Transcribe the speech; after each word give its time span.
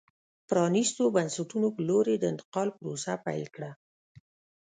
پرانیستو 0.49 1.03
بنسټونو 1.15 1.67
په 1.75 1.81
لور 1.87 2.05
یې 2.11 2.17
د 2.19 2.25
انتقال 2.33 2.67
پروسه 2.77 3.13
پیل 3.25 3.45
کړه. 3.55 3.71